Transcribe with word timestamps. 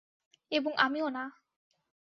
এবং 0.51 0.71
আমিও 0.77 1.07
না। 1.09 1.23